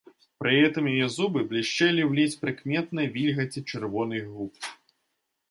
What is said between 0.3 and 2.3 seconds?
Пры гэтым яе зубы блішчэлі ў